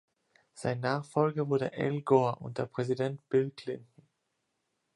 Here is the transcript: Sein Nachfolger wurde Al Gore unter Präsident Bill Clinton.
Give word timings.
Sein 0.55 0.79
Nachfolger 0.79 1.47
wurde 1.47 1.73
Al 1.73 2.01
Gore 2.01 2.37
unter 2.37 2.65
Präsident 2.65 3.21
Bill 3.29 3.51
Clinton. 3.51 4.07